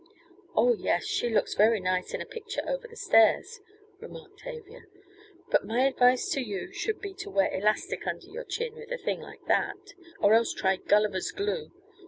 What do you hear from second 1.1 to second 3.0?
looks very nice in a picture over the